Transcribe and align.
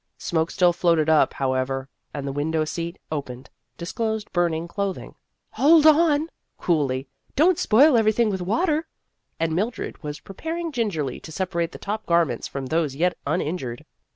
Smoke 0.17 0.49
still 0.49 0.73
floated 0.73 1.09
up, 1.11 1.31
however, 1.35 1.87
and 2.11 2.25
the 2.25 2.31
window 2.31 2.65
seat, 2.65 2.97
opened, 3.11 3.51
disclosed 3.77 4.31
burning 4.33 4.67
clothing." 4.67 5.13
Hold 5.57 5.85
on!" 5.85 6.27
coolly, 6.57 7.07
"don't 7.35 7.59
spoil 7.59 7.95
every 7.95 8.11
thing 8.11 8.31
with 8.31 8.41
water," 8.41 8.87
and 9.39 9.53
Mildred 9.55 10.01
was 10.01 10.19
prepar 10.19 10.57
ing 10.59 10.71
gingerly 10.71 11.19
to 11.19 11.31
separate 11.31 11.71
the 11.71 11.77
top 11.77 12.07
garments 12.07 12.47
from 12.47 12.65
those 12.65 12.95
yet 12.95 13.15
uninjured. 13.27 13.85